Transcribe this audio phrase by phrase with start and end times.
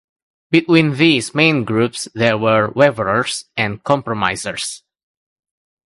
[0.49, 4.81] Between these main groups there were waverers and compromisers.